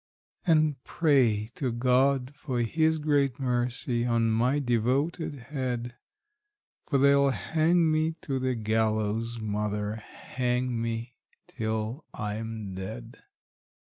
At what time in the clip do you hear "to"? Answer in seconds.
1.53-1.71, 8.21-8.39